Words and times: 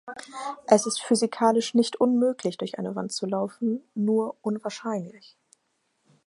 Es 0.65 0.87
ist 0.87 0.99
physikalisch 0.99 1.75
nicht 1.75 1.95
unmöglich, 1.97 2.57
durch 2.57 2.79
eine 2.79 2.95
Wand 2.95 3.11
zu 3.11 3.27
laufen, 3.27 3.83
nur 3.93 4.35
unwahrscheinlich. 4.41 5.37